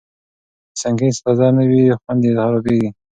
که 0.71 0.75
سنکس 0.81 1.15
تازه 1.23 1.47
نه 1.57 1.63
وي، 1.69 1.81
خوند 2.01 2.21
یې 2.25 2.31
خرابېږي. 2.37 2.89